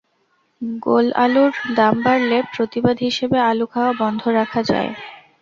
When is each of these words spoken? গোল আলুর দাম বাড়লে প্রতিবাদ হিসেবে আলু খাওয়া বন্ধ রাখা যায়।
গোল 0.83 1.07
আলুর 1.17 1.53
দাম 1.77 1.95
বাড়লে 2.05 2.37
প্রতিবাদ 2.53 2.97
হিসেবে 2.99 3.37
আলু 3.49 3.65
খাওয়া 3.73 3.91
বন্ধ 4.01 4.21
রাখা 4.39 4.61
যায়। 4.71 4.91